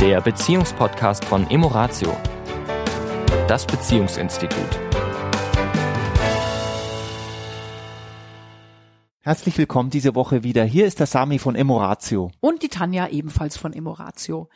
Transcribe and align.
der 0.00 0.22
Beziehungspodcast 0.22 1.26
von 1.26 1.50
Emoratio, 1.50 2.16
das 3.46 3.66
Beziehungsinstitut. 3.66 4.80
Herzlich 9.20 9.58
willkommen 9.58 9.90
diese 9.90 10.14
Woche 10.14 10.42
wieder. 10.42 10.64
Hier 10.64 10.86
ist 10.86 11.00
der 11.00 11.06
Sami 11.06 11.38
von 11.38 11.54
Emoratio. 11.54 12.30
Und 12.40 12.62
die 12.62 12.68
Tanja 12.68 13.08
ebenfalls 13.08 13.58
von 13.58 13.74
Emoratio. 13.74 14.48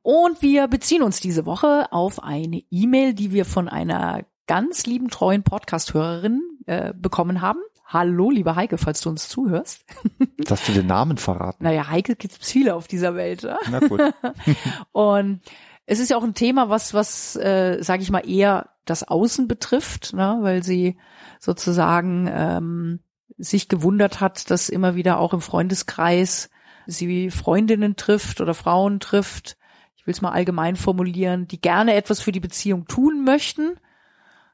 Und 0.00 0.40
wir 0.40 0.66
beziehen 0.66 1.02
uns 1.02 1.20
diese 1.20 1.44
Woche 1.44 1.92
auf 1.92 2.22
eine 2.22 2.62
E-Mail, 2.70 3.12
die 3.12 3.32
wir 3.32 3.44
von 3.44 3.68
einer 3.68 4.24
ganz 4.46 4.86
lieben, 4.86 5.08
treuen 5.08 5.42
Podcast-Hörerin 5.42 6.40
äh, 6.64 6.94
bekommen 6.96 7.42
haben. 7.42 7.60
Hallo, 7.92 8.30
liebe 8.30 8.54
Heike, 8.54 8.78
falls 8.78 9.00
du 9.00 9.08
uns 9.08 9.28
zuhörst. 9.28 9.84
Jetzt 10.38 10.52
hast 10.52 10.68
du 10.68 10.72
den 10.72 10.86
Namen 10.86 11.18
verraten. 11.18 11.64
Naja, 11.64 11.88
Heike 11.88 12.14
gibt 12.14 12.34
es 12.34 12.48
viele 12.48 12.76
auf 12.76 12.86
dieser 12.86 13.16
Welt. 13.16 13.42
Ja? 13.42 13.58
Na 13.68 13.80
gut. 13.80 14.00
Und 14.92 15.40
es 15.86 15.98
ist 15.98 16.08
ja 16.08 16.16
auch 16.16 16.22
ein 16.22 16.34
Thema, 16.34 16.68
was, 16.68 16.94
was, 16.94 17.34
äh, 17.34 17.82
sage 17.82 18.04
ich 18.04 18.12
mal, 18.12 18.20
eher 18.20 18.70
das 18.84 19.02
Außen 19.02 19.48
betrifft, 19.48 20.12
ne? 20.12 20.38
weil 20.40 20.62
sie 20.62 20.98
sozusagen 21.40 22.30
ähm, 22.32 23.00
sich 23.38 23.68
gewundert 23.68 24.20
hat, 24.20 24.52
dass 24.52 24.68
immer 24.68 24.94
wieder 24.94 25.18
auch 25.18 25.34
im 25.34 25.40
Freundeskreis 25.40 26.48
sie 26.86 27.28
Freundinnen 27.32 27.96
trifft 27.96 28.40
oder 28.40 28.54
Frauen 28.54 29.00
trifft, 29.00 29.56
ich 29.96 30.06
will 30.06 30.12
es 30.12 30.22
mal 30.22 30.30
allgemein 30.30 30.76
formulieren, 30.76 31.48
die 31.48 31.60
gerne 31.60 31.94
etwas 31.94 32.20
für 32.20 32.30
die 32.30 32.40
Beziehung 32.40 32.86
tun 32.86 33.24
möchten. 33.24 33.80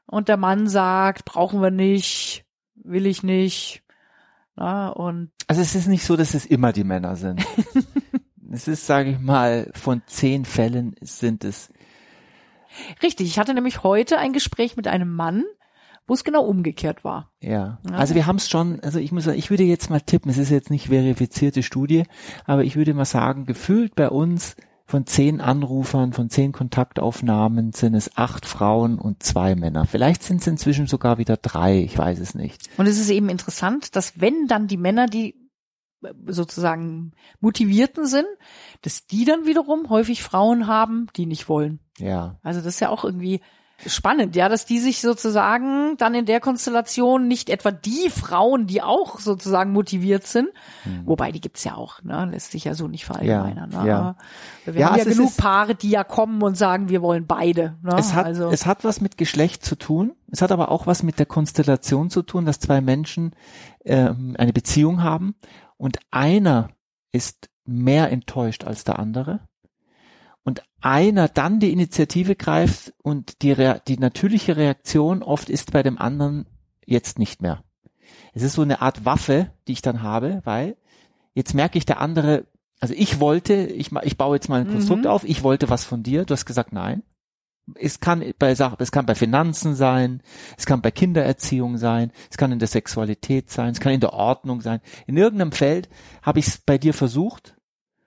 Und 0.07 0.27
der 0.27 0.37
Mann 0.37 0.67
sagt, 0.67 1.23
brauchen 1.23 1.61
wir 1.61 1.71
nicht, 1.71 2.46
will 2.83 3.05
ich 3.05 3.23
nicht. 3.23 3.83
Na, 4.55 4.89
und 4.89 5.31
Also 5.47 5.61
es 5.61 5.75
ist 5.75 5.87
nicht 5.87 6.03
so, 6.03 6.15
dass 6.15 6.33
es 6.33 6.45
immer 6.45 6.73
die 6.73 6.83
Männer 6.83 7.15
sind. 7.15 7.45
es 8.51 8.67
ist, 8.67 8.85
sage 8.85 9.11
ich 9.11 9.19
mal, 9.19 9.71
von 9.73 10.01
zehn 10.07 10.45
Fällen 10.45 10.95
sind 11.01 11.43
es. 11.43 11.69
richtig, 13.03 13.27
ich 13.27 13.39
hatte 13.39 13.53
nämlich 13.53 13.83
heute 13.83 14.17
ein 14.17 14.33
Gespräch 14.33 14.75
mit 14.75 14.87
einem 14.87 15.13
Mann, 15.13 15.43
wo 16.07 16.13
es 16.13 16.23
genau 16.23 16.43
umgekehrt 16.43 17.03
war. 17.03 17.31
Ja. 17.41 17.79
Ja. 17.89 17.95
Also 17.95 18.15
wir 18.15 18.25
haben 18.25 18.37
es 18.37 18.49
schon, 18.49 18.79
also 18.79 18.97
ich 18.97 19.11
muss 19.11 19.25
sagen, 19.25 19.37
ich 19.37 19.49
würde 19.49 19.63
jetzt 19.63 19.89
mal 19.89 20.01
tippen, 20.01 20.31
es 20.31 20.37
ist 20.37 20.49
jetzt 20.49 20.71
nicht 20.71 20.87
verifizierte 20.87 21.63
Studie, 21.63 22.03
aber 22.45 22.63
ich 22.63 22.75
würde 22.75 22.93
mal 22.93 23.05
sagen, 23.05 23.45
gefühlt 23.45 23.93
bei 23.95 24.09
uns 24.09 24.55
von 24.87 25.05
zehn 25.05 25.41
Anrufern, 25.41 26.13
von 26.13 26.29
zehn 26.29 26.53
Kontaktaufnahmen 26.53 27.73
sind 27.73 27.93
es 27.93 28.15
acht 28.15 28.45
Frauen 28.45 28.97
und 28.97 29.21
zwei 29.21 29.53
Männer. 29.53 29.85
Vielleicht 29.85 30.23
sind 30.23 30.39
es 30.39 30.47
inzwischen 30.47 30.87
sogar 30.87 31.17
wieder 31.17 31.35
drei, 31.35 31.81
ich 31.81 31.97
weiß 31.97 32.19
es 32.19 32.33
nicht. 32.33 32.69
Und 32.77 32.87
es 32.87 32.97
ist 32.97 33.09
eben 33.09 33.27
interessant, 33.27 33.97
dass 33.97 34.19
wenn 34.21 34.47
dann 34.47 34.67
die 34.67 34.77
Männer, 34.77 35.07
die 35.07 35.35
sozusagen 36.25 37.11
motivierten 37.41 38.05
sind, 38.05 38.27
dass 38.81 39.07
die 39.07 39.25
dann 39.25 39.45
wiederum 39.45 39.89
häufig 39.89 40.23
Frauen 40.23 40.67
haben, 40.67 41.07
die 41.17 41.25
nicht 41.25 41.49
wollen. 41.49 41.79
Ja. 41.97 42.39
Also 42.41 42.61
das 42.61 42.75
ist 42.75 42.79
ja 42.79 42.89
auch 42.89 43.03
irgendwie 43.03 43.41
spannend, 43.85 44.35
ja, 44.35 44.49
dass 44.49 44.65
die 44.65 44.79
sich 44.79 45.01
sozusagen 45.01 45.95
dann 45.97 46.15
in 46.15 46.25
der 46.25 46.39
Konstellation 46.39 47.27
nicht 47.27 47.49
etwa 47.49 47.69
die 47.71 48.09
Frauen, 48.09 48.65
die 48.65 48.81
auch 48.81 49.19
sozusagen 49.19 49.71
motiviert 49.71 50.25
sind, 50.25 50.49
wobei 51.05 51.31
die 51.31 51.41
gibt's 51.41 51.63
ja 51.63 51.75
auch, 51.75 52.01
ne, 52.03 52.25
lässt 52.31 52.51
sich 52.51 52.63
ja 52.63 52.73
so 52.73 52.87
nicht 52.87 53.05
verallgemeinern. 53.05 53.71
Ja, 53.71 53.81
ne? 53.83 53.87
ja. 53.87 53.99
Aber 53.99 54.15
Wir 54.65 54.73
Ja, 54.81 54.87
haben 54.87 54.95
ja 54.97 55.03
also 55.03 55.15
genug 55.15 55.29
ist- 55.29 55.37
Paare, 55.37 55.75
die 55.75 55.89
ja 55.91 56.03
kommen 56.03 56.41
und 56.41 56.57
sagen, 56.57 56.89
wir 56.89 57.01
wollen 57.01 57.27
beide. 57.27 57.77
Ne? 57.83 57.95
Es 57.97 58.13
hat, 58.15 58.25
also, 58.25 58.49
es 58.49 58.65
hat 58.65 58.83
was 58.83 58.99
mit 58.99 59.17
Geschlecht 59.17 59.63
zu 59.63 59.75
tun. 59.75 60.13
Es 60.31 60.41
hat 60.41 60.51
aber 60.51 60.71
auch 60.71 60.87
was 60.87 61.03
mit 61.03 61.19
der 61.19 61.25
Konstellation 61.27 62.09
zu 62.09 62.23
tun, 62.23 62.45
dass 62.45 62.59
zwei 62.59 62.81
Menschen 62.81 63.35
ähm, 63.85 64.35
eine 64.39 64.53
Beziehung 64.53 65.03
haben 65.03 65.35
und 65.77 65.99
einer 66.11 66.69
ist 67.11 67.49
mehr 67.65 68.11
enttäuscht 68.11 68.63
als 68.63 68.83
der 68.85 68.97
andere 68.99 69.41
und 70.47 70.63
einer 70.79 71.27
dann 71.27 71.59
die 71.59 71.73
Initiative 71.73 72.37
greift 72.37 72.93
und 73.03 73.41
die, 73.41 73.51
Rea 73.51 73.79
die 73.85 73.97
natürliche 73.97 74.55
Reaktion 74.55 75.21
oft 75.21 75.49
ist 75.49 75.73
bei 75.73 75.83
dem 75.83 75.97
anderen 75.97 76.45
jetzt 76.85 77.19
nicht 77.19 77.41
mehr. 77.41 77.65
Es 78.33 78.43
ist 78.43 78.53
so 78.53 78.61
eine 78.61 78.81
Art 78.81 79.03
Waffe, 79.03 79.51
die 79.67 79.73
ich 79.73 79.81
dann 79.81 80.03
habe, 80.03 80.39
weil 80.45 80.77
jetzt 81.33 81.53
merke 81.53 81.77
ich 81.77 81.85
der 81.85 81.99
andere, 81.99 82.45
also 82.79 82.93
ich 82.97 83.19
wollte, 83.19 83.55
ich, 83.55 83.91
ich 84.03 84.17
baue 84.17 84.37
jetzt 84.37 84.47
mal 84.47 84.61
ein 84.61 84.71
Konstrukt 84.71 85.03
Mhm. 85.03 85.09
auf, 85.09 85.25
ich 85.25 85.43
wollte 85.43 85.69
was 85.69 85.83
von 85.83 86.01
dir, 86.01 86.23
du 86.23 86.31
hast 86.31 86.45
gesagt 86.45 86.71
nein. 86.71 87.03
Es 87.75 87.99
kann 87.99 88.23
bei 88.39 88.55
Sachen, 88.55 88.77
es 88.79 88.93
kann 88.93 89.05
bei 89.05 89.15
Finanzen 89.15 89.75
sein, 89.75 90.21
es 90.57 90.65
kann 90.65 90.81
bei 90.81 90.91
Kindererziehung 90.91 91.77
sein, 91.77 92.13
es 92.31 92.37
kann 92.37 92.53
in 92.53 92.59
der 92.59 92.69
Sexualität 92.69 93.49
sein, 93.51 93.73
es 93.73 93.81
kann 93.81 93.91
in 93.91 93.99
der 93.99 94.13
Ordnung 94.13 94.61
sein. 94.61 94.79
In 95.07 95.17
irgendeinem 95.17 95.51
Feld 95.51 95.89
habe 96.21 96.39
ich 96.39 96.47
es 96.47 96.57
bei 96.59 96.77
dir 96.77 96.93
versucht 96.93 97.57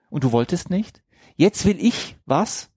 und 0.09 0.23
du 0.23 0.31
wolltest 0.31 0.71
nicht. 0.71 1.03
Jetzt 1.41 1.65
will 1.65 1.83
ich 1.83 2.17
was 2.27 2.69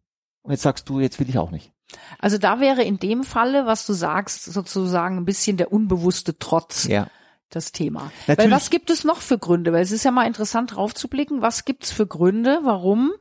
und 0.43 0.53
jetzt 0.53 0.63
sagst 0.63 0.89
du, 0.89 0.99
jetzt 1.01 1.21
will 1.21 1.29
ich 1.29 1.37
auch 1.37 1.51
nicht. 1.51 1.71
also 2.19 2.39
da 2.39 2.61
wäre 2.61 2.83
in 2.83 2.99
dem 2.99 3.23
Falle, 3.25 3.67
was 3.67 3.85
du 3.85 3.93
sagst, 3.93 4.45
sozusagen 4.47 5.19
ein 5.19 5.27
bisschen 5.27 5.59
der 5.59 5.71
unbewusste 5.71 6.39
Trotz. 6.39 6.87
Ja. 6.87 7.09
das 7.51 7.73
Thema. 7.73 8.11
Natürlich- 8.27 8.39
Weil 8.39 8.57
was 8.57 8.71
gibt 8.71 8.89
es 8.91 9.05
noch 9.05 9.19
für 9.21 9.39
Gründe? 9.39 9.73
Weil 9.75 9.83
es 9.83 9.93
ist 9.93 10.03
ja 10.05 10.11
mal 10.11 10.27
interessant 10.27 10.75
drauf 10.75 10.95
zu 10.95 11.09
blicken, 11.09 11.43
was 11.43 11.67
gibt's 11.67 11.93
für 11.93 12.07
Gründe, 12.07 12.61
warum 12.65 13.13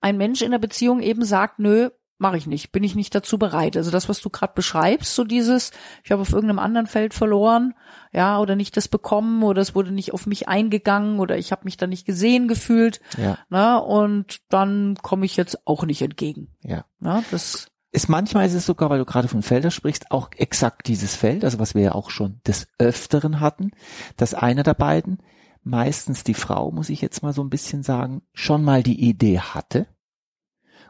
ein 0.00 0.16
Mensch 0.16 0.40
in 0.42 0.50
der 0.52 0.58
Beziehung 0.58 1.00
eben 1.00 1.24
sagt, 1.24 1.58
nö, 1.58 1.90
mache 2.22 2.38
ich 2.38 2.46
nicht, 2.46 2.72
bin 2.72 2.82
ich 2.84 2.94
nicht 2.94 3.14
dazu 3.14 3.38
bereit. 3.38 3.76
Also 3.76 3.90
das, 3.90 4.08
was 4.08 4.22
du 4.22 4.30
gerade 4.30 4.54
beschreibst, 4.54 5.14
so 5.14 5.24
dieses, 5.24 5.72
ich 6.04 6.10
habe 6.10 6.22
auf 6.22 6.32
irgendeinem 6.32 6.60
anderen 6.60 6.86
Feld 6.86 7.12
verloren, 7.12 7.74
ja, 8.12 8.38
oder 8.38 8.56
nicht 8.56 8.76
das 8.78 8.88
bekommen 8.88 9.42
oder 9.42 9.60
es 9.60 9.74
wurde 9.74 9.92
nicht 9.92 10.14
auf 10.14 10.26
mich 10.26 10.48
eingegangen 10.48 11.18
oder 11.18 11.36
ich 11.36 11.52
habe 11.52 11.64
mich 11.64 11.76
da 11.76 11.86
nicht 11.86 12.06
gesehen 12.06 12.48
gefühlt, 12.48 13.00
Ja. 13.18 13.36
na, 13.50 13.76
und 13.76 14.38
dann 14.48 14.96
komme 15.02 15.26
ich 15.26 15.36
jetzt 15.36 15.66
auch 15.66 15.84
nicht 15.84 16.00
entgegen. 16.00 16.48
Ja. 16.62 16.86
Na, 17.00 17.22
das 17.30 17.66
ist 17.94 18.08
manchmal 18.08 18.46
ist 18.46 18.54
es 18.54 18.64
sogar, 18.64 18.88
weil 18.88 19.00
du 19.00 19.04
gerade 19.04 19.28
von 19.28 19.42
Felder 19.42 19.70
sprichst, 19.70 20.10
auch 20.10 20.30
exakt 20.36 20.88
dieses 20.88 21.14
Feld, 21.14 21.44
also 21.44 21.58
was 21.58 21.74
wir 21.74 21.82
ja 21.82 21.92
auch 21.94 22.08
schon 22.08 22.40
des 22.46 22.66
Öfteren 22.78 23.40
hatten, 23.40 23.72
dass 24.16 24.32
einer 24.32 24.62
der 24.62 24.72
beiden, 24.74 25.18
meistens 25.62 26.24
die 26.24 26.32
Frau, 26.34 26.70
muss 26.70 26.88
ich 26.88 27.02
jetzt 27.02 27.22
mal 27.22 27.32
so 27.34 27.42
ein 27.42 27.50
bisschen 27.50 27.82
sagen, 27.82 28.22
schon 28.32 28.64
mal 28.64 28.82
die 28.82 28.98
Idee 29.08 29.40
hatte 29.40 29.86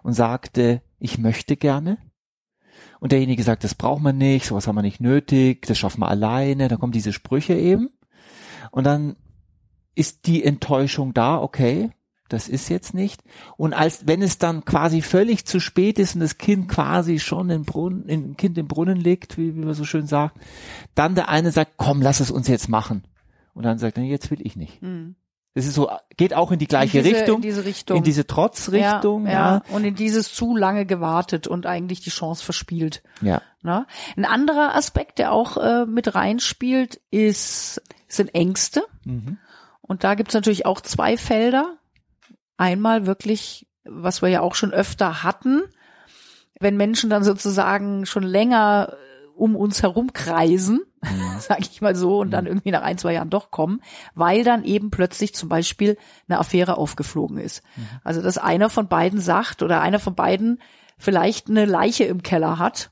und 0.04 0.12
sagte, 0.12 0.82
ich 1.02 1.18
möchte 1.18 1.56
gerne. 1.56 1.98
Und 3.00 3.10
derjenige 3.10 3.42
sagt, 3.42 3.64
das 3.64 3.74
braucht 3.74 4.02
man 4.02 4.16
nicht, 4.16 4.46
sowas 4.46 4.68
haben 4.68 4.76
wir 4.76 4.82
nicht 4.82 5.00
nötig, 5.00 5.66
das 5.66 5.76
schaffen 5.76 6.00
wir 6.00 6.08
alleine, 6.08 6.68
dann 6.68 6.78
kommen 6.78 6.92
diese 6.92 7.12
Sprüche 7.12 7.54
eben. 7.54 7.90
Und 8.70 8.84
dann 8.84 9.16
ist 9.96 10.26
die 10.26 10.44
Enttäuschung 10.44 11.12
da, 11.12 11.40
okay, 11.40 11.90
das 12.28 12.48
ist 12.48 12.68
jetzt 12.68 12.94
nicht. 12.94 13.22
Und 13.56 13.74
als 13.74 14.06
wenn 14.06 14.22
es 14.22 14.38
dann 14.38 14.64
quasi 14.64 15.02
völlig 15.02 15.44
zu 15.44 15.58
spät 15.60 15.98
ist 15.98 16.14
und 16.14 16.20
das 16.20 16.38
Kind 16.38 16.68
quasi 16.68 17.18
schon 17.18 17.50
im 17.50 17.64
Brunnen, 17.64 18.08
im 18.08 18.36
Kind 18.36 18.56
im 18.56 18.68
Brunnen 18.68 18.96
liegt, 18.96 19.36
wie, 19.36 19.56
wie 19.56 19.64
man 19.64 19.74
so 19.74 19.84
schön 19.84 20.06
sagt, 20.06 20.38
dann 20.94 21.16
der 21.16 21.28
eine 21.28 21.50
sagt, 21.50 21.72
komm, 21.76 22.00
lass 22.00 22.20
es 22.20 22.30
uns 22.30 22.46
jetzt 22.46 22.68
machen. 22.68 23.02
Und 23.52 23.64
dann 23.64 23.78
sagt 23.78 23.98
er, 23.98 24.04
jetzt 24.04 24.30
will 24.30 24.40
ich 24.40 24.56
nicht. 24.56 24.80
hm. 24.80 25.16
Das 25.54 25.66
ist 25.66 25.74
so, 25.74 25.90
geht 26.16 26.32
auch 26.32 26.50
in 26.50 26.58
die 26.58 26.66
gleiche 26.66 26.98
in 26.98 27.04
diese, 27.04 27.16
Richtung, 27.16 27.36
in 27.36 27.42
diese 27.42 27.64
Richtung, 27.64 27.96
in 27.98 28.02
diese 28.02 28.26
Trotzrichtung, 28.26 29.26
ja, 29.26 29.32
ja. 29.32 29.54
ja. 29.56 29.62
Und 29.74 29.84
in 29.84 29.94
dieses 29.94 30.32
zu 30.34 30.56
lange 30.56 30.86
gewartet 30.86 31.46
und 31.46 31.66
eigentlich 31.66 32.00
die 32.00 32.10
Chance 32.10 32.42
verspielt. 32.42 33.02
Ja, 33.20 33.42
Ne? 33.62 33.86
Ein 34.16 34.24
anderer 34.24 34.74
Aspekt, 34.74 35.18
der 35.18 35.32
auch 35.32 35.56
äh, 35.56 35.86
mit 35.86 36.14
reinspielt, 36.14 37.00
ist, 37.10 37.80
sind 38.08 38.34
Ängste. 38.34 38.82
mhm. 39.04 39.38
Und 39.80 40.04
da 40.04 40.14
gibt's 40.14 40.34
natürlich 40.34 40.64
auch 40.64 40.80
zwei 40.80 41.16
Felder. 41.16 41.76
Einmal 42.56 43.06
wirklich, 43.06 43.66
was 43.84 44.22
wir 44.22 44.28
ja 44.28 44.40
auch 44.40 44.54
schon 44.54 44.72
öfter 44.72 45.22
hatten, 45.22 45.62
wenn 46.60 46.76
Menschen 46.76 47.10
dann 47.10 47.24
sozusagen 47.24 48.06
schon 48.06 48.22
länger 48.22 48.96
um 49.34 49.56
uns 49.56 49.82
herum 49.82 50.12
kreisen, 50.12 50.80
sage 51.38 51.62
ich 51.70 51.80
mal 51.80 51.96
so, 51.96 52.20
und 52.20 52.30
dann 52.30 52.46
irgendwie 52.46 52.70
nach 52.70 52.82
ein, 52.82 52.98
zwei 52.98 53.14
Jahren 53.14 53.30
doch 53.30 53.50
kommen, 53.50 53.80
weil 54.14 54.44
dann 54.44 54.64
eben 54.64 54.90
plötzlich 54.90 55.34
zum 55.34 55.48
Beispiel 55.48 55.96
eine 56.28 56.38
Affäre 56.38 56.76
aufgeflogen 56.76 57.38
ist. 57.38 57.62
Also 58.04 58.22
dass 58.22 58.38
einer 58.38 58.70
von 58.70 58.88
beiden 58.88 59.20
sagt 59.20 59.62
oder 59.62 59.80
einer 59.80 59.98
von 59.98 60.14
beiden 60.14 60.60
vielleicht 60.98 61.50
eine 61.50 61.64
Leiche 61.64 62.04
im 62.04 62.22
Keller 62.22 62.58
hat 62.58 62.90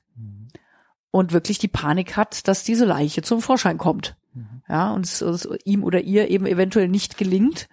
und 1.10 1.32
wirklich 1.32 1.58
die 1.58 1.68
Panik 1.68 2.16
hat, 2.16 2.48
dass 2.48 2.64
diese 2.64 2.84
Leiche 2.84 3.22
zum 3.22 3.40
Vorschein 3.42 3.78
kommt. 3.78 4.16
Ja, 4.68 4.92
und 4.92 5.04
es, 5.04 5.20
es 5.20 5.48
ihm 5.64 5.82
oder 5.82 6.00
ihr 6.00 6.30
eben 6.30 6.46
eventuell 6.46 6.86
nicht 6.86 7.18
gelingt, 7.18 7.68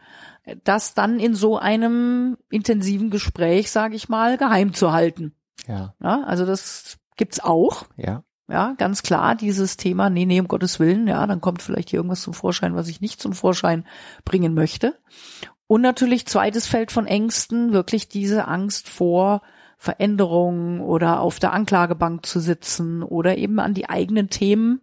das 0.63 0.93
dann 0.95 1.19
in 1.19 1.35
so 1.35 1.57
einem 1.57 2.37
intensiven 2.49 3.09
Gespräch, 3.09 3.69
sage 3.69 3.95
ich 3.95 4.09
mal, 4.09 4.37
geheim 4.37 4.73
zu 4.73 4.91
halten. 4.91 5.35
ja, 5.67 5.93
Ja, 6.01 6.23
also 6.23 6.45
das 6.45 6.97
gibt's 7.15 7.39
auch. 7.39 7.83
ja, 7.97 8.23
Ja, 8.49 8.75
ganz 8.77 9.03
klar, 9.03 9.35
dieses 9.35 9.75
Thema, 9.75 10.09
nee, 10.09 10.25
nee, 10.25 10.39
um 10.39 10.47
Gottes 10.47 10.79
Willen, 10.79 11.07
ja, 11.07 11.27
dann 11.27 11.41
kommt 11.41 11.61
vielleicht 11.61 11.89
hier 11.89 11.97
irgendwas 11.97 12.21
zum 12.21 12.33
Vorschein, 12.33 12.75
was 12.75 12.87
ich 12.87 13.01
nicht 13.01 13.19
zum 13.21 13.33
Vorschein 13.33 13.85
bringen 14.23 14.53
möchte. 14.53 14.97
Und 15.67 15.81
natürlich 15.81 16.27
zweites 16.27 16.65
Feld 16.65 16.93
von 16.93 17.07
Ängsten, 17.07 17.73
wirklich 17.73 18.07
diese 18.07 18.47
Angst 18.47 18.87
vor 18.87 19.41
Veränderungen 19.77 20.79
oder 20.79 21.19
auf 21.19 21.39
der 21.39 21.51
Anklagebank 21.51 22.25
zu 22.25 22.39
sitzen 22.39 23.03
oder 23.03 23.37
eben 23.37 23.59
an 23.59 23.73
die 23.73 23.89
eigenen 23.89 24.29
Themen 24.29 24.81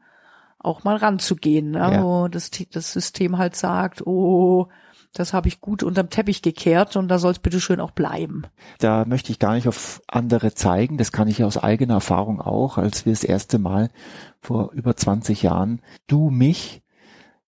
auch 0.58 0.84
mal 0.84 0.96
ranzugehen, 0.96 1.72
ne? 1.72 1.78
Ja. 1.78 2.02
wo 2.02 2.28
das, 2.28 2.50
das 2.70 2.92
System 2.92 3.38
halt 3.38 3.56
sagt, 3.56 4.06
oh, 4.06 4.68
Das 5.14 5.32
habe 5.32 5.46
ich 5.46 5.60
gut 5.60 5.84
unterm 5.84 6.10
Teppich 6.10 6.42
gekehrt 6.42 6.96
und 6.96 7.06
da 7.06 7.20
soll 7.20 7.30
es 7.30 7.38
bitte 7.38 7.60
schön 7.60 7.80
auch 7.80 7.92
bleiben. 7.92 8.42
Da 8.80 9.04
möchte 9.04 9.30
ich 9.30 9.38
gar 9.38 9.54
nicht 9.54 9.68
auf 9.68 10.02
andere 10.08 10.54
zeigen. 10.54 10.98
Das 10.98 11.12
kann 11.12 11.28
ich 11.28 11.44
aus 11.44 11.56
eigener 11.56 11.94
Erfahrung 11.94 12.40
auch, 12.40 12.78
als 12.78 13.06
wir 13.06 13.12
das 13.12 13.22
erste 13.22 13.60
Mal 13.60 13.90
vor 14.40 14.72
über 14.72 14.96
20 14.96 15.42
Jahren 15.42 15.80
du 16.08 16.30
mich 16.30 16.82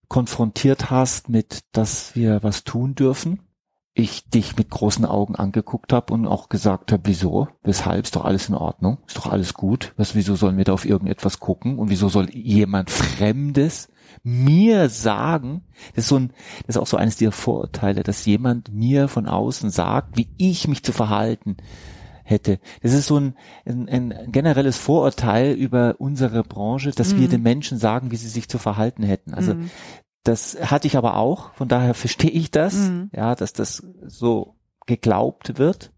konfrontiert 0.09 0.91
hast 0.91 1.29
mit, 1.29 1.65
dass 1.73 2.15
wir 2.15 2.45
was 2.45 2.63
tun 2.63 2.95
dürfen. 2.95 3.41
Ich 3.95 4.29
dich 4.29 4.57
mit 4.57 4.71
großen 4.71 5.05
Augen 5.05 5.35
angeguckt 5.35 5.93
habe 5.93 6.13
und 6.13 6.27
auch 6.27 6.49
gesagt 6.49 6.93
habe, 6.93 7.03
wieso, 7.07 7.49
weshalb, 7.63 8.05
ist 8.05 8.15
doch 8.15 8.27
alles 8.27 8.49
in 8.49 8.55
Ordnung, 8.55 8.99
ist 9.09 9.17
doch 9.17 9.27
alles 9.27 9.55
gut. 9.55 9.93
Was, 9.97 10.15
wieso 10.15 10.37
sollen 10.37 10.59
wir 10.59 10.65
da 10.65 10.75
auf 10.75 10.85
irgendetwas 10.85 11.41
gucken 11.41 11.79
und 11.79 11.91
wieso 11.91 12.09
soll 12.09 12.31
jemand 12.31 12.91
Fremdes 12.91 13.89
mir 14.27 14.89
sagen, 14.89 15.63
das 15.95 16.07
ist 16.07 16.09
so 16.09 16.17
ein, 16.17 16.33
das 16.67 16.75
ist 16.75 16.83
auch 16.83 16.89
so 16.89 16.97
eines 16.97 17.15
dieser 17.15 17.31
Vorurteile, 17.31 18.03
dass 18.03 18.27
jemand 18.27 18.73
mir 18.73 19.07
von 19.07 19.27
außen 19.27 19.71
sagt, 19.71 20.17
wie 20.17 20.29
ich 20.37 20.67
mich 20.67 20.83
zu 20.83 20.93
verhalten 20.93 21.57
hätte. 22.25 22.59
Das 22.83 22.93
ist 22.93 23.07
so 23.07 23.21
ein, 23.21 23.37
ein, 23.65 23.89
ein 23.89 24.33
generelles 24.33 24.79
Vorurteil 24.79 25.53
über 25.53 25.95
unsere 25.99 26.43
Branche, 26.43 26.91
dass 26.91 27.15
mhm. 27.15 27.21
wir 27.21 27.29
den 27.29 27.43
Menschen 27.43 27.79
sagen, 27.79 28.11
wie 28.11 28.17
sie 28.17 28.29
sich 28.29 28.49
zu 28.49 28.59
verhalten 28.59 29.05
hätten. 29.05 29.33
Also 29.33 29.55
mhm. 29.55 29.71
das 30.25 30.59
hatte 30.61 30.89
ich 30.89 30.97
aber 30.97 31.15
auch, 31.15 31.55
von 31.55 31.69
daher 31.69 31.95
verstehe 31.95 32.33
ich 32.33 32.51
das, 32.51 32.75
mhm. 32.75 33.11
ja, 33.15 33.37
dass 33.37 33.53
das 33.53 33.87
so 34.07 34.57
geglaubt 34.87 35.57
wird. 35.59 35.93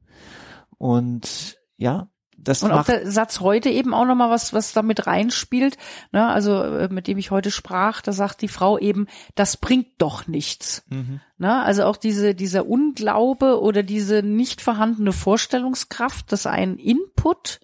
Und 0.76 1.56
ja, 1.78 2.10
das 2.40 2.62
und 2.62 2.70
auch 2.70 2.84
der 2.84 3.10
Satz 3.10 3.40
heute 3.40 3.68
eben 3.68 3.92
auch 3.92 4.04
nochmal 4.04 4.30
was, 4.30 4.52
was 4.52 4.72
damit 4.72 5.06
reinspielt, 5.06 5.76
ne, 6.12 6.26
also 6.26 6.62
äh, 6.62 6.88
mit 6.88 7.06
dem 7.06 7.18
ich 7.18 7.30
heute 7.30 7.50
sprach, 7.50 8.00
da 8.00 8.12
sagt 8.12 8.42
die 8.42 8.48
Frau 8.48 8.78
eben, 8.78 9.06
das 9.34 9.56
bringt 9.56 9.88
doch 9.98 10.26
nichts. 10.26 10.84
Mhm. 10.88 11.20
Ne, 11.38 11.62
also 11.62 11.84
auch 11.84 11.96
diese, 11.96 12.34
dieser 12.34 12.66
Unglaube 12.66 13.60
oder 13.60 13.82
diese 13.82 14.22
nicht 14.22 14.60
vorhandene 14.60 15.12
Vorstellungskraft, 15.12 16.30
dass 16.32 16.46
ein 16.46 16.76
Input 16.76 17.60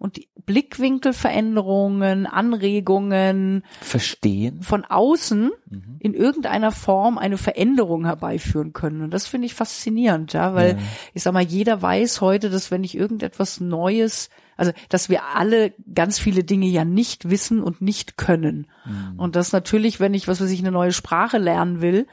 und 0.00 0.16
die 0.16 0.30
Blickwinkelveränderungen, 0.46 2.26
Anregungen 2.26 3.62
verstehen 3.82 4.62
von 4.62 4.86
außen 4.86 5.50
mhm. 5.68 5.96
in 6.00 6.14
irgendeiner 6.14 6.72
Form 6.72 7.18
eine 7.18 7.36
Veränderung 7.36 8.06
herbeiführen 8.06 8.72
können. 8.72 9.02
Und 9.02 9.12
das 9.12 9.26
finde 9.26 9.46
ich 9.46 9.54
faszinierend, 9.54 10.32
ja, 10.32 10.54
weil 10.54 10.70
ja. 10.70 10.78
ich 11.12 11.22
sag 11.22 11.34
mal, 11.34 11.42
jeder 11.42 11.82
weiß 11.82 12.22
heute, 12.22 12.48
dass 12.48 12.70
wenn 12.70 12.82
ich 12.82 12.96
irgendetwas 12.96 13.60
Neues, 13.60 14.30
also 14.56 14.72
dass 14.88 15.10
wir 15.10 15.22
alle 15.34 15.74
ganz 15.94 16.18
viele 16.18 16.44
Dinge 16.44 16.66
ja 16.66 16.86
nicht 16.86 17.28
wissen 17.28 17.62
und 17.62 17.82
nicht 17.82 18.16
können. 18.16 18.68
Mhm. 18.86 19.20
Und 19.20 19.36
das 19.36 19.52
natürlich, 19.52 20.00
wenn 20.00 20.14
ich, 20.14 20.26
was 20.28 20.40
weiß 20.40 20.50
ich, 20.50 20.60
eine 20.60 20.72
neue 20.72 20.92
Sprache 20.92 21.36
lernen 21.36 21.82
will, 21.82 22.06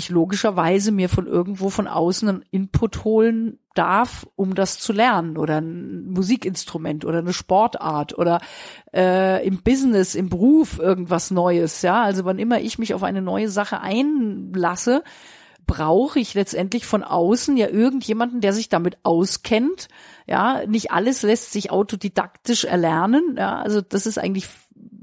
ich 0.00 0.08
logischerweise 0.10 0.90
mir 0.90 1.08
von 1.08 1.26
irgendwo 1.26 1.70
von 1.70 1.86
außen 1.86 2.28
einen 2.28 2.44
Input 2.50 3.04
holen 3.04 3.60
darf, 3.74 4.26
um 4.34 4.54
das 4.54 4.80
zu 4.80 4.92
lernen 4.92 5.36
oder 5.38 5.60
ein 5.60 6.06
Musikinstrument 6.06 7.04
oder 7.04 7.18
eine 7.18 7.32
Sportart 7.32 8.18
oder 8.18 8.40
äh, 8.92 9.46
im 9.46 9.62
Business, 9.62 10.16
im 10.16 10.28
Beruf 10.28 10.80
irgendwas 10.80 11.30
Neues. 11.30 11.82
Ja, 11.82 12.02
also 12.02 12.24
wann 12.24 12.38
immer 12.38 12.60
ich 12.60 12.78
mich 12.78 12.94
auf 12.94 13.04
eine 13.04 13.22
neue 13.22 13.48
Sache 13.48 13.80
einlasse, 13.80 15.04
brauche 15.66 16.18
ich 16.18 16.34
letztendlich 16.34 16.84
von 16.84 17.04
außen 17.04 17.56
ja 17.56 17.68
irgendjemanden, 17.68 18.40
der 18.40 18.52
sich 18.52 18.68
damit 18.68 18.98
auskennt. 19.04 19.86
Ja, 20.26 20.66
nicht 20.66 20.90
alles 20.90 21.22
lässt 21.22 21.52
sich 21.52 21.70
autodidaktisch 21.70 22.64
erlernen. 22.64 23.36
Ja, 23.38 23.60
also 23.60 23.80
das 23.80 24.06
ist 24.06 24.18
eigentlich 24.18 24.48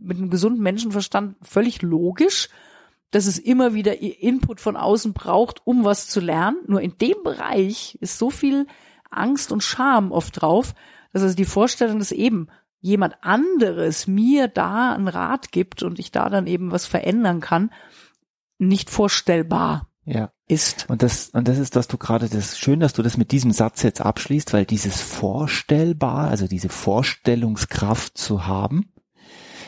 mit 0.02 0.18
einem 0.18 0.30
gesunden 0.30 0.62
Menschenverstand 0.62 1.36
völlig 1.42 1.82
logisch 1.82 2.50
dass 3.12 3.26
es 3.26 3.40
immer 3.40 3.74
wieder 3.74 4.02
Input 4.02 4.60
von 4.60 4.76
außen 4.76 5.14
braucht, 5.14 5.66
um 5.66 5.86
was 5.86 6.08
zu 6.08 6.20
lernen. 6.20 6.58
Nur 6.68 6.82
in 6.82 6.98
dem 6.98 7.16
Bereich 7.24 7.98
ist 8.02 8.18
so 8.18 8.30
viel 8.30 8.68
Angst 9.10 9.52
und 9.52 9.64
Scham 9.64 10.12
oft 10.12 10.42
drauf, 10.42 10.74
dass 11.14 11.24
also 11.24 11.36
die 11.36 11.46
Vorstellung, 11.46 12.00
dass 12.00 12.12
eben 12.12 12.48
jemand 12.80 13.16
anderes 13.22 14.08
mir 14.08 14.48
da 14.48 14.94
einen 14.94 15.08
Rat 15.08 15.52
gibt 15.52 15.84
und 15.84 16.00
ich 16.00 16.12
da 16.12 16.30
dann 16.30 16.48
eben 16.48 16.72
was 16.72 16.86
verändern 16.86 17.40
kann, 17.40 17.72
nicht 18.60 18.90
vorstellbar 18.90 19.88
ja. 20.06 20.32
ist. 20.48 20.90
Und 20.90 21.04
das, 21.04 21.30
und 21.30 21.48
das 21.48 21.58
ist, 21.58 21.76
dass 21.76 21.88
du 21.88 21.98
gerade 21.98 22.30
das, 22.30 22.58
schön, 22.58 22.80
dass 22.80 22.94
du 22.94 23.02
das 23.04 23.18
mit 23.18 23.32
diesem 23.32 23.52
Satz 23.52 23.84
jetzt 23.84 24.02
abschließt, 24.02 24.54
weil 24.54 24.66
dieses 24.66 25.02
vorstellbar, 25.02 26.30
also 26.30 26.48
diese 26.48 26.70
Vorstellungskraft 26.70 28.18
zu 28.18 28.48
haben, 28.48 28.92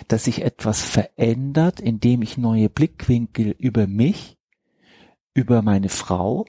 dass 0.07 0.25
sich 0.25 0.43
etwas 0.43 0.81
verändert, 0.81 1.79
indem 1.79 2.21
ich 2.21 2.37
neue 2.37 2.69
Blickwinkel 2.69 3.55
über 3.57 3.87
mich, 3.87 4.37
über 5.33 5.61
meine 5.61 5.89
Frau, 5.89 6.45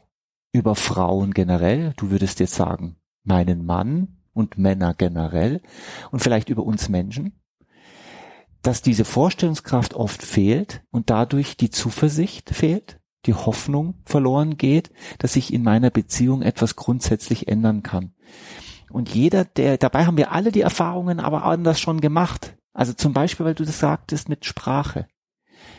über 0.52 0.74
Frauen 0.74 1.32
generell, 1.32 1.92
du 1.96 2.10
würdest 2.10 2.40
jetzt 2.40 2.54
sagen, 2.54 2.96
meinen 3.24 3.64
Mann 3.64 4.16
und 4.32 4.58
Männer 4.58 4.94
generell 4.94 5.60
und 6.10 6.20
vielleicht 6.20 6.48
über 6.48 6.64
uns 6.64 6.88
Menschen, 6.88 7.40
dass 8.62 8.82
diese 8.82 9.04
Vorstellungskraft 9.04 9.94
oft 9.94 10.22
fehlt 10.22 10.82
und 10.90 11.10
dadurch 11.10 11.56
die 11.56 11.70
Zuversicht 11.70 12.50
fehlt, 12.50 13.00
die 13.26 13.34
Hoffnung 13.34 13.94
verloren 14.04 14.56
geht, 14.56 14.90
dass 15.18 15.34
sich 15.34 15.52
in 15.52 15.62
meiner 15.62 15.90
Beziehung 15.90 16.42
etwas 16.42 16.76
grundsätzlich 16.76 17.48
ändern 17.48 17.82
kann. 17.82 18.12
Und 18.90 19.14
jeder, 19.14 19.44
der, 19.44 19.78
dabei 19.78 20.06
haben 20.06 20.16
wir 20.16 20.32
alle 20.32 20.52
die 20.52 20.62
Erfahrungen 20.62 21.20
aber 21.20 21.44
anders 21.44 21.80
schon 21.80 22.00
gemacht. 22.00 22.56
Also 22.72 22.92
zum 22.92 23.12
Beispiel, 23.12 23.46
weil 23.46 23.54
du 23.54 23.64
das 23.64 23.80
sagtest 23.80 24.28
mit 24.28 24.44
Sprache. 24.44 25.06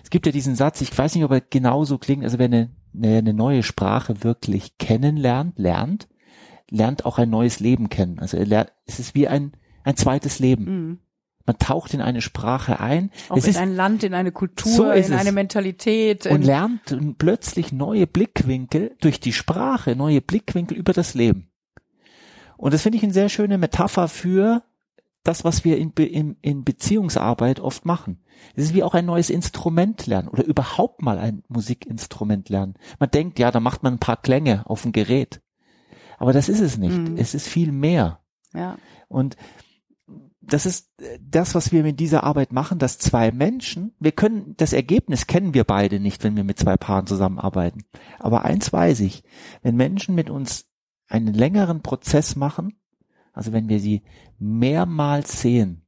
Es 0.03 0.09
gibt 0.09 0.25
ja 0.25 0.31
diesen 0.31 0.55
Satz, 0.55 0.81
ich 0.81 0.95
weiß 0.95 1.15
nicht, 1.15 1.23
ob 1.23 1.31
er 1.31 1.41
genauso 1.41 1.97
klingt, 1.97 2.23
also 2.23 2.37
wenn 2.37 2.53
eine, 2.53 2.69
eine 3.01 3.33
neue 3.33 3.63
Sprache 3.63 4.23
wirklich 4.23 4.77
kennenlernt, 4.77 5.57
lernt, 5.57 6.07
lernt 6.69 7.05
auch 7.05 7.17
ein 7.17 7.29
neues 7.29 7.59
Leben 7.59 7.89
kennen. 7.89 8.19
Also 8.19 8.37
er 8.37 8.45
lernt, 8.45 8.73
es 8.85 8.99
ist 8.99 9.15
wie 9.15 9.27
ein, 9.27 9.53
ein 9.83 9.95
zweites 9.97 10.39
Leben. 10.39 10.65
Mhm. 10.65 10.99
Man 11.45 11.57
taucht 11.57 11.93
in 11.93 12.01
eine 12.01 12.21
Sprache 12.21 12.79
ein. 12.79 13.09
Auch 13.29 13.37
es 13.37 13.45
in 13.45 13.51
ist, 13.51 13.57
ein 13.57 13.75
Land, 13.75 14.03
in 14.03 14.13
eine 14.13 14.31
Kultur, 14.31 14.71
so 14.71 14.91
in 14.91 15.13
eine 15.13 15.31
Mentalität. 15.31 16.27
Und 16.27 16.43
lernt 16.43 16.95
plötzlich 17.17 17.71
neue 17.71 18.05
Blickwinkel 18.05 18.95
durch 19.01 19.19
die 19.19 19.33
Sprache, 19.33 19.95
neue 19.95 20.21
Blickwinkel 20.21 20.77
über 20.77 20.93
das 20.93 21.13
Leben. 21.13 21.51
Und 22.57 22.75
das 22.75 22.83
finde 22.83 22.99
ich 22.99 23.03
eine 23.03 23.13
sehr 23.13 23.29
schöne 23.29 23.57
Metapher 23.57 24.07
für 24.07 24.63
das, 25.23 25.43
was 25.43 25.63
wir 25.63 25.77
in, 25.77 25.91
in, 25.91 26.37
in 26.41 26.63
Beziehungsarbeit 26.63 27.59
oft 27.59 27.85
machen. 27.85 28.23
Es 28.55 28.65
ist 28.65 28.73
wie 28.73 28.83
auch 28.83 28.95
ein 28.95 29.05
neues 29.05 29.29
Instrument 29.29 30.07
lernen 30.07 30.27
oder 30.27 30.43
überhaupt 30.43 31.01
mal 31.01 31.19
ein 31.19 31.43
Musikinstrument 31.47 32.49
lernen. 32.49 32.75
Man 32.99 33.11
denkt, 33.11 33.37
ja, 33.37 33.51
da 33.51 33.59
macht 33.59 33.83
man 33.83 33.93
ein 33.93 33.99
paar 33.99 34.17
Klänge 34.17 34.63
auf 34.65 34.81
dem 34.81 34.91
Gerät. 34.91 35.41
Aber 36.17 36.33
das 36.33 36.49
ist 36.49 36.59
es 36.59 36.77
nicht. 36.77 36.97
Mhm. 36.97 37.17
Es 37.17 37.33
ist 37.35 37.47
viel 37.47 37.71
mehr. 37.71 38.19
Ja. 38.53 38.77
Und 39.07 39.37
das 40.41 40.65
ist 40.65 40.91
das, 41.19 41.53
was 41.53 41.71
wir 41.71 41.83
mit 41.83 41.99
dieser 41.99 42.23
Arbeit 42.23 42.51
machen, 42.51 42.79
dass 42.79 42.97
zwei 42.97 43.31
Menschen, 43.31 43.93
wir 43.99 44.11
können, 44.11 44.55
das 44.57 44.73
Ergebnis 44.73 45.27
kennen 45.27 45.53
wir 45.53 45.63
beide 45.63 45.99
nicht, 45.99 46.23
wenn 46.23 46.35
wir 46.35 46.43
mit 46.43 46.57
zwei 46.57 46.77
Paaren 46.77 47.05
zusammenarbeiten. 47.05 47.83
Aber 48.19 48.43
eins 48.43 48.73
weiß 48.73 49.01
ich, 49.01 49.23
wenn 49.61 49.75
Menschen 49.75 50.15
mit 50.15 50.29
uns 50.31 50.65
einen 51.07 51.33
längeren 51.33 51.81
Prozess 51.81 52.35
machen, 52.35 52.80
also 53.33 53.53
wenn 53.53 53.69
wir 53.69 53.79
sie 53.79 54.03
mehrmals 54.39 55.41
sehen 55.41 55.81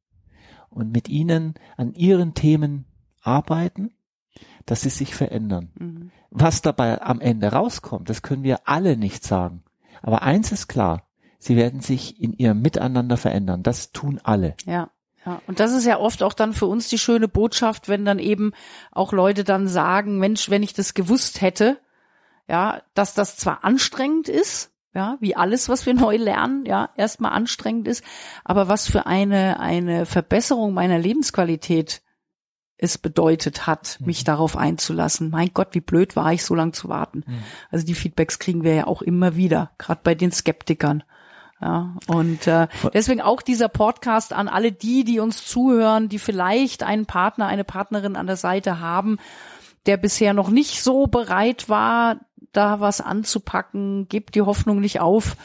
und 0.70 0.92
mit 0.92 1.10
ihnen 1.10 1.56
an 1.78 1.94
ihren 1.94 2.34
Themen 2.34 2.86
arbeiten, 3.22 3.92
dass 4.66 4.82
sie 4.82 4.90
sich 4.90 5.16
verändern. 5.16 5.72
Mhm. 5.78 6.12
Was 6.32 6.62
dabei 6.62 7.02
am 7.02 7.20
Ende 7.20 7.52
rauskommt, 7.52 8.10
das 8.10 8.22
können 8.22 8.44
wir 8.44 8.68
alle 8.68 8.98
nicht 8.98 9.24
sagen. 9.24 9.64
Aber 10.02 10.22
eins 10.24 10.52
ist 10.52 10.68
klar, 10.68 11.08
sie 11.40 11.56
werden 11.56 11.82
sich 11.82 12.20
in 12.20 12.34
ihrem 12.34 12.62
Miteinander 12.62 13.18
verändern. 13.18 13.64
Das 13.64 13.92
tun 13.92 14.20
alle. 14.24 14.56
Ja. 14.66 14.90
Ja, 15.26 15.42
und 15.48 15.62
das 15.62 15.72
ist 15.72 15.86
ja 15.86 16.00
oft 16.00 16.22
auch 16.22 16.34
dann 16.34 16.52
für 16.52 16.66
uns 16.66 16.90
die 16.90 16.98
schöne 16.98 17.30
Botschaft, 17.30 17.88
wenn 17.88 18.04
dann 18.04 18.20
eben 18.20 18.52
auch 18.92 19.14
Leute 19.14 19.46
dann 19.46 19.70
sagen, 19.70 20.20
Mensch, 20.20 20.50
wenn 20.50 20.64
ich 20.64 20.74
das 20.74 20.96
gewusst 20.96 21.40
hätte, 21.40 21.80
ja, 22.50 22.82
dass 22.94 23.14
das 23.14 23.38
zwar 23.38 23.64
anstrengend 23.64 24.28
ist, 24.28 24.73
ja, 24.94 25.18
wie 25.20 25.36
alles, 25.36 25.70
was 25.70 25.86
wir 25.86 25.94
neu 25.96 26.18
lernen, 26.18 26.66
ja, 26.66 26.90
erstmal 26.96 27.34
anstrengend 27.34 27.88
ist, 27.88 28.04
aber 28.44 28.68
was 28.68 28.88
für 28.88 29.06
eine, 29.06 29.60
eine 29.60 30.06
Verbesserung 30.06 30.74
meiner 30.74 31.00
Lebensqualität 31.00 32.02
es 32.78 32.98
bedeutet 32.98 33.66
hat, 33.66 33.98
mhm. 34.00 34.08
mich 34.08 34.24
darauf 34.24 34.58
einzulassen. 34.58 35.30
Mein 35.30 35.52
Gott, 35.54 35.70
wie 35.72 35.82
blöd 35.82 36.16
war 36.16 36.34
ich, 36.34 36.44
so 36.44 36.54
lange 36.54 36.74
zu 36.74 36.90
warten. 36.90 37.24
Mhm. 37.26 37.44
Also 37.72 37.86
die 37.86 37.94
Feedbacks 37.94 38.40
kriegen 38.40 38.64
wir 38.64 38.74
ja 38.74 38.88
auch 38.88 39.02
immer 39.02 39.36
wieder, 39.36 39.72
gerade 39.78 40.02
bei 40.04 40.16
den 40.16 40.32
Skeptikern. 40.32 41.04
Ja, 41.62 41.96
und 42.08 42.46
äh, 42.46 42.68
deswegen 42.94 43.22
auch 43.22 43.42
dieser 43.42 43.70
Podcast 43.70 44.34
an 44.34 44.50
alle 44.50 44.74
die, 44.74 45.06
die 45.06 45.22
uns 45.22 45.46
zuhören, 45.46 46.10
die 46.10 46.20
vielleicht 46.20 46.84
einen 46.84 47.06
Partner, 47.06 47.48
eine 47.48 47.64
Partnerin 47.64 48.18
an 48.18 48.28
der 48.28 48.36
Seite 48.36 48.82
haben, 48.82 49.18
der 49.86 49.96
bisher 49.96 50.34
noch 50.34 50.50
nicht 50.50 50.84
so 50.84 51.08
bereit 51.08 51.70
war, 51.70 52.20
da 52.54 52.80
was 52.80 53.02
anzupacken, 53.02 54.08
gebt 54.08 54.36
die 54.36 54.42
Hoffnung 54.42 54.80
nicht 54.80 55.00
auf. 55.02 55.36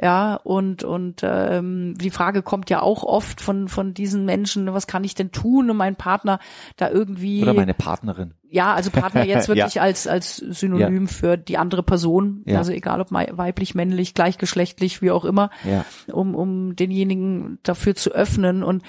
Ja, 0.00 0.36
und, 0.36 0.84
und 0.84 1.22
ähm, 1.24 1.96
die 1.98 2.10
Frage 2.10 2.42
kommt 2.42 2.70
ja 2.70 2.82
auch 2.82 3.02
oft 3.02 3.40
von, 3.40 3.66
von 3.66 3.94
diesen 3.94 4.24
Menschen, 4.24 4.72
was 4.72 4.86
kann 4.86 5.02
ich 5.02 5.16
denn 5.16 5.32
tun, 5.32 5.68
um 5.68 5.76
meinen 5.76 5.96
Partner 5.96 6.38
da 6.76 6.88
irgendwie. 6.88 7.42
Oder 7.42 7.52
meine 7.52 7.74
Partnerin. 7.74 8.34
Ja, 8.48 8.74
also 8.74 8.90
Partner 8.90 9.24
jetzt 9.24 9.48
wirklich 9.48 9.74
ja. 9.74 9.82
als, 9.82 10.06
als 10.06 10.36
Synonym 10.36 11.06
ja. 11.06 11.08
für 11.08 11.36
die 11.36 11.58
andere 11.58 11.82
Person. 11.82 12.42
Ja. 12.46 12.58
Also 12.58 12.70
egal 12.70 13.00
ob 13.00 13.10
weiblich, 13.10 13.74
männlich, 13.74 14.14
gleichgeschlechtlich, 14.14 15.02
wie 15.02 15.10
auch 15.10 15.24
immer, 15.24 15.50
ja. 15.64 15.84
um, 16.12 16.36
um 16.36 16.76
denjenigen 16.76 17.58
dafür 17.64 17.96
zu 17.96 18.12
öffnen. 18.12 18.62
Und 18.62 18.84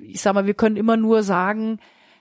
ich 0.00 0.22
sag 0.22 0.32
mal, 0.32 0.46
wir 0.46 0.54
können 0.54 0.76
immer 0.76 0.96
nur 0.96 1.22
sagen, 1.22 1.80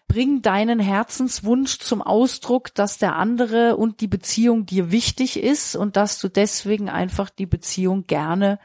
bring 0.10 0.42
deinen 0.42 0.80
Herzenswunsch 0.80 1.78
zum 1.78 2.02
Ausdruck, 2.02 2.74
dass 2.74 2.98
der 2.98 3.16
andere 3.16 3.78
und 3.78 4.02
die 4.02 4.08
Beziehung 4.08 4.66
dir 4.66 4.92
wichtig 4.92 5.42
ist 5.42 5.76
und 5.76 5.96
dass 5.96 6.20
du 6.20 6.28
deswegen 6.28 6.90
einfach 6.90 7.30
die 7.30 7.46
Beziehung 7.46 8.08
gerne 8.08 8.60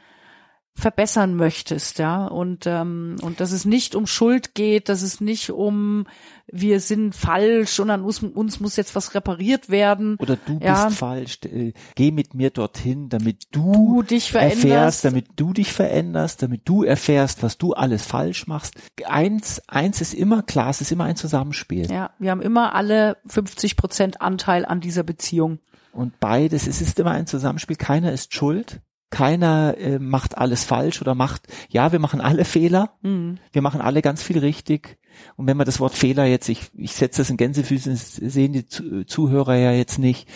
verbessern 0.77 1.35
möchtest, 1.35 1.99
ja, 1.99 2.25
und 2.27 2.65
ähm, 2.67 3.15
und 3.21 3.39
dass 3.39 3.51
es 3.51 3.65
nicht 3.65 3.95
um 3.95 4.07
Schuld 4.07 4.55
geht, 4.55 4.89
dass 4.89 5.01
es 5.01 5.21
nicht 5.21 5.49
um 5.51 6.05
wir 6.51 6.79
sind 6.79 7.15
falsch 7.15 7.79
und 7.79 7.89
an 7.89 8.03
uns, 8.03 8.21
uns 8.21 8.59
muss 8.59 8.75
jetzt 8.75 8.93
was 8.95 9.15
repariert 9.15 9.69
werden. 9.69 10.15
Oder 10.19 10.35
du 10.35 10.59
ja. 10.61 10.85
bist 10.85 10.99
falsch, 10.99 11.39
äh, 11.45 11.73
geh 11.95 12.11
mit 12.11 12.35
mir 12.35 12.51
dorthin, 12.51 13.09
damit 13.09 13.47
du, 13.51 13.71
du 13.71 14.03
dich 14.03 14.31
veränderst. 14.31 14.63
erfährst, 14.63 15.05
damit 15.05 15.27
du 15.37 15.53
dich 15.53 15.73
veränderst, 15.73 16.43
damit 16.43 16.61
du 16.65 16.83
erfährst, 16.83 17.41
was 17.41 17.57
du 17.57 17.73
alles 17.73 18.05
falsch 18.05 18.45
machst. 18.45 18.75
Eins, 19.05 19.61
eins 19.67 20.01
ist 20.01 20.13
immer 20.13 20.43
klar, 20.43 20.69
es 20.69 20.81
ist 20.81 20.91
immer 20.91 21.05
ein 21.05 21.15
Zusammenspiel. 21.15 21.91
Ja, 21.91 22.11
wir 22.19 22.31
haben 22.31 22.41
immer 22.41 22.75
alle 22.75 23.17
50 23.27 23.75
Prozent 23.75 24.21
Anteil 24.21 24.65
an 24.65 24.81
dieser 24.81 25.03
Beziehung. 25.03 25.59
Und 25.93 26.19
beides, 26.19 26.67
es 26.67 26.81
ist 26.81 26.99
immer 26.99 27.11
ein 27.11 27.25
Zusammenspiel, 27.25 27.77
keiner 27.77 28.11
ist 28.11 28.33
schuld 28.33 28.81
keiner 29.09 29.77
äh, 29.77 29.99
macht 29.99 30.37
alles 30.37 30.63
falsch 30.63 31.01
oder 31.01 31.15
macht, 31.15 31.47
ja, 31.69 31.91
wir 31.91 31.99
machen 31.99 32.21
alle 32.21 32.45
Fehler, 32.45 32.97
mhm. 33.01 33.37
wir 33.51 33.61
machen 33.61 33.81
alle 33.81 34.01
ganz 34.01 34.23
viel 34.23 34.39
richtig. 34.39 34.97
Und 35.37 35.47
wenn 35.47 35.55
man 35.55 35.65
das 35.65 35.79
Wort 35.79 35.93
Fehler 35.93 36.25
jetzt, 36.25 36.49
ich, 36.49 36.71
ich 36.75 36.93
setze 36.93 37.21
das 37.21 37.29
in 37.29 37.37
Gänsefüßen, 37.37 37.95
sehen 37.95 38.51
die 38.51 38.65
Zuhörer 39.05 39.55
ja 39.55 39.71
jetzt 39.71 39.97
nicht. 39.97 40.27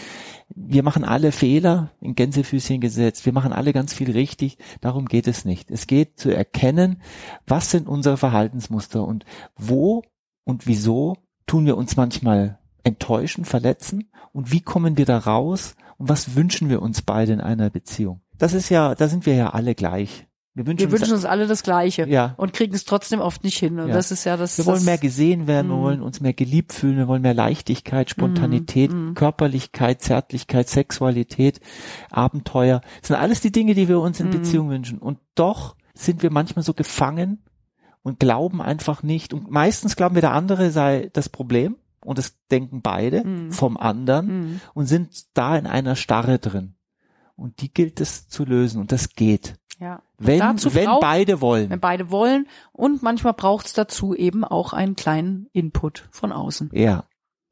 Wir 0.56 0.84
machen 0.84 1.04
alle 1.04 1.32
Fehler 1.32 1.92
in 2.00 2.16
Gänsefüßchen 2.16 2.80
gesetzt. 2.80 3.26
Wir 3.26 3.34
machen 3.34 3.52
alle 3.52 3.74
ganz 3.74 3.94
viel 3.94 4.12
richtig. 4.12 4.58
Darum 4.80 5.06
geht 5.06 5.28
es 5.28 5.44
nicht. 5.44 5.70
Es 5.70 5.86
geht 5.86 6.18
zu 6.18 6.34
erkennen, 6.34 7.02
was 7.46 7.72
sind 7.72 7.90
unsere 7.90 8.16
Verhaltensmuster 8.16 9.04
und 9.04 9.26
wo 9.58 10.04
und 10.46 10.66
wieso 10.66 11.18
tun 11.46 11.66
wir 11.66 11.78
uns 11.78 11.98
manchmal 11.98 12.60
enttäuschen, 12.84 13.44
verletzen 13.44 14.10
und 14.32 14.52
wie 14.52 14.62
kommen 14.62 14.98
wir 14.98 15.06
da 15.06 15.18
raus 15.18 15.76
und 15.98 16.08
was 16.08 16.36
wünschen 16.36 16.70
wir 16.70 16.82
uns 16.82 17.02
beide 17.02 17.34
in 17.34 17.42
einer 17.42 17.70
Beziehung 17.70 18.22
das 18.40 18.54
ist 18.54 18.70
ja, 18.70 18.96
da 18.96 19.08
sind 19.08 19.26
wir 19.26 19.36
ja 19.36 19.50
alle 19.52 19.76
gleich. 19.76 20.26
Wir 20.56 20.66
wünschen, 20.66 20.88
wir 20.88 20.92
wünschen 20.92 21.14
uns, 21.14 21.24
uns, 21.24 21.32
alle 21.32 21.48
das 21.48 21.64
Gleiche 21.64 22.08
ja. 22.10 22.34
und 22.36 22.54
kriegen 22.54 22.74
es 22.74 22.84
trotzdem 22.84 23.22
oft 23.22 23.44
nicht 23.44 23.58
hin. 23.58 23.80
Und 23.80 23.90
ja. 23.90 23.94
das 23.94 24.12
ist 24.12 24.26
ja 24.26 24.36
das. 24.36 24.58
Wir 24.58 24.66
wollen 24.66 24.84
mehr 24.84 24.98
gesehen 24.98 25.48
werden, 25.48 25.68
mm. 25.68 25.72
wir 25.72 25.78
wollen 25.78 26.02
uns 26.02 26.22
mehr 26.22 26.34
geliebt 26.34 26.74
fühlen, 26.74 26.98
wir 26.98 27.08
wollen 27.08 27.22
mehr 27.22 27.36
Leichtigkeit, 27.36 28.10
Spontanität, 28.10 28.92
mm. 28.92 29.14
Körperlichkeit, 29.14 30.02
Zärtlichkeit, 30.02 30.68
Sexualität, 30.68 31.62
Abenteuer. 32.10 32.82
Das 33.00 33.10
sind 33.10 33.18
alles 33.18 33.42
die 33.42 33.52
Dinge, 33.52 33.76
die 33.76 33.88
wir 33.88 34.00
uns 34.00 34.20
in 34.20 34.30
mm. 34.30 34.32
Beziehung 34.32 34.70
wünschen. 34.70 34.98
Und 34.98 35.20
doch 35.36 35.76
sind 35.94 36.24
wir 36.24 36.32
manchmal 36.32 36.64
so 36.64 36.74
gefangen 36.74 37.44
und 38.02 38.20
glauben 38.20 38.62
einfach 38.62 39.04
nicht. 39.04 39.34
Und 39.34 39.52
meistens 39.52 39.96
glauben 39.96 40.16
wir, 40.16 40.22
der 40.22 40.34
andere 40.34 40.72
sei 40.72 41.10
das 41.14 41.30
Problem. 41.30 41.78
Und 42.02 42.18
das 42.18 42.38
denken 42.50 42.82
beide 42.82 43.24
vom 43.50 43.76
anderen 43.76 44.62
und 44.74 44.86
sind 44.86 45.38
da 45.38 45.58
in 45.58 45.68
einer 45.68 45.98
Starre 45.98 46.40
drin. 46.40 46.76
Und 47.40 47.62
die 47.62 47.74
gilt 47.74 48.02
es 48.02 48.28
zu 48.28 48.46
lösen 48.46 48.80
und 48.82 48.92
das 48.92 49.16
geht. 49.16 49.56
Ja. 49.80 50.02
Wenn, 50.18 50.42
wenn 50.42 50.86
braucht, 50.86 51.02
beide 51.02 51.42
wollen. 51.42 51.70
Wenn 51.70 51.80
beide 51.80 52.12
wollen 52.12 52.48
und 52.74 53.02
manchmal 53.02 53.34
braucht 53.34 53.68
es 53.68 53.74
dazu 53.74 54.14
eben 54.14 54.44
auch 54.44 54.74
einen 54.74 54.96
kleinen 54.96 55.48
Input 55.54 56.10
von 56.12 56.34
außen. 56.34 56.70
Ja. 56.74 57.06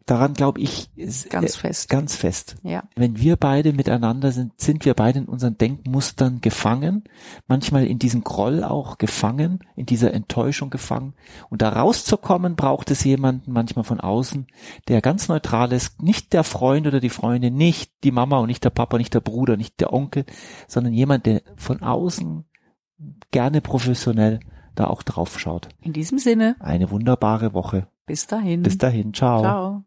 Daran 0.07 0.33
glaube 0.33 0.61
ich 0.61 0.89
ganz 1.29 1.55
äh, 1.55 1.59
fest. 1.59 1.89
Ganz 1.89 2.15
fest. 2.15 2.55
Ja. 2.63 2.83
Wenn 2.95 3.17
wir 3.17 3.35
beide 3.35 3.73
miteinander 3.73 4.31
sind, 4.31 4.57
sind 4.59 4.85
wir 4.85 4.93
beide 4.93 5.19
in 5.19 5.25
unseren 5.25 5.57
Denkmustern 5.57 6.39
gefangen, 6.39 7.03
manchmal 7.47 7.85
in 7.85 7.99
diesem 7.99 8.23
Groll 8.23 8.63
auch 8.63 8.97
gefangen, 8.97 9.59
in 9.75 9.85
dieser 9.85 10.13
Enttäuschung 10.13 10.69
gefangen. 10.69 11.13
Und 11.49 11.61
da 11.61 11.67
rauszukommen, 11.69 12.55
braucht 12.55 12.89
es 12.89 13.03
jemanden 13.03 13.51
manchmal 13.51 13.83
von 13.83 13.99
außen, 13.99 14.47
der 14.87 15.01
ganz 15.01 15.27
neutral 15.27 15.73
ist, 15.73 16.01
nicht 16.01 16.31
der 16.31 16.45
Freund 16.45 16.87
oder 16.87 17.01
die 17.01 17.09
Freundin, 17.09 17.55
nicht 17.55 17.91
die 18.05 18.11
Mama 18.11 18.39
und 18.39 18.47
nicht 18.47 18.63
der 18.63 18.69
Papa, 18.69 18.97
nicht 18.97 19.13
der 19.13 19.19
Bruder, 19.19 19.57
nicht 19.57 19.81
der 19.81 19.91
Onkel, 19.91 20.23
sondern 20.69 20.93
jemand, 20.93 21.25
der 21.25 21.41
von 21.57 21.81
außen 21.81 22.45
gerne 23.31 23.59
professionell 23.59 24.39
da 24.73 24.85
auch 24.85 25.03
drauf 25.03 25.37
schaut. 25.37 25.67
In 25.81 25.91
diesem 25.91 26.17
Sinne. 26.17 26.55
Eine 26.59 26.91
wunderbare 26.91 27.53
Woche. 27.53 27.87
Bis 28.05 28.25
dahin. 28.25 28.63
Bis 28.63 28.77
dahin. 28.77 29.13
Ciao. 29.13 29.41
Ciao. 29.41 29.86